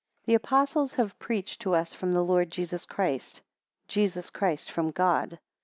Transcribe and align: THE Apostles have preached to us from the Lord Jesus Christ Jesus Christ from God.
THE 0.25 0.33
Apostles 0.33 0.95
have 0.95 1.19
preached 1.19 1.61
to 1.61 1.75
us 1.75 1.93
from 1.93 2.11
the 2.11 2.23
Lord 2.23 2.49
Jesus 2.49 2.87
Christ 2.87 3.41
Jesus 3.87 4.31
Christ 4.31 4.71
from 4.71 4.89
God. 4.89 5.37